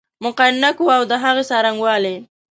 مقننه 0.23 0.69
قوه 0.77 0.93
اود 0.99 1.11
هغې 1.25 1.43
څرنګوالی 1.49 2.15